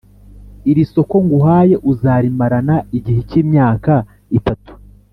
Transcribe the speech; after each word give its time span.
irisoko 0.71 1.15
nguhaye 1.25 1.75
uzarimarana 1.91 2.75
igihe 2.97 3.21
cy’ 3.29 3.35
imyaka 3.41 3.93
itatu 4.37 4.71